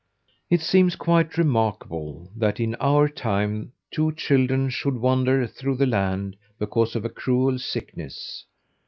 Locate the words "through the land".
5.45-6.37